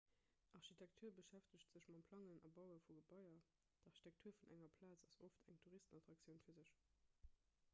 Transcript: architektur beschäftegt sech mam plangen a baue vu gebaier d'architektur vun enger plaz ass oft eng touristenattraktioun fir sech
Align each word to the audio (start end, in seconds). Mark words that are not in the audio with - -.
architektur 0.59 1.11
beschäftegt 1.17 1.71
sech 1.73 1.87
mam 1.91 2.01
plangen 2.11 2.39
a 2.47 2.51
baue 2.55 2.79
vu 2.85 2.95
gebaier 2.99 3.43
d'architektur 3.83 4.39
vun 4.39 4.55
enger 4.57 4.73
plaz 4.79 4.97
ass 5.11 5.21
oft 5.29 5.51
eng 5.53 5.61
touristenattraktioun 5.67 6.43
fir 6.47 6.57
sech 6.63 6.75